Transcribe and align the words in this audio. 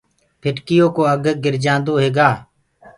ڦُٽِيو 0.41 0.85
ڪو 0.95 1.01
اَگھ 1.13 1.27
گِرجآنٚدو 1.43 1.93
هيگآ 2.03 2.29